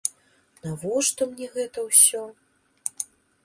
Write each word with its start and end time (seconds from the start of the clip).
Навошта 0.63 1.21
мне 1.33 1.47
гэта 1.59 1.85
ўсё? 1.91 2.21